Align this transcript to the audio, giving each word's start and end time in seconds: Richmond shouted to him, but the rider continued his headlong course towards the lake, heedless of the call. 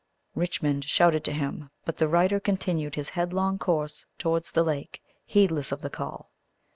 Richmond 0.33 0.85
shouted 0.85 1.23
to 1.25 1.31
him, 1.31 1.69
but 1.85 1.97
the 1.97 2.07
rider 2.07 2.39
continued 2.39 2.95
his 2.95 3.09
headlong 3.09 3.59
course 3.59 4.07
towards 4.17 4.51
the 4.51 4.63
lake, 4.63 4.99
heedless 5.27 5.71
of 5.71 5.81
the 5.81 5.91
call. 5.91 6.31